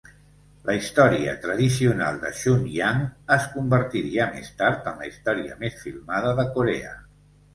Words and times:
La 0.67 0.75
història 0.77 1.33
tradicional 1.43 2.17
de 2.23 2.31
"Chunhyang" 2.39 3.03
es 3.37 3.45
convertiria 3.57 4.27
més 4.37 4.49
tard 4.63 4.89
en 4.93 4.97
la 5.03 5.09
història 5.11 5.59
més 5.65 5.77
filmada 5.83 6.33
de 6.41 6.47
Corea. 6.57 6.95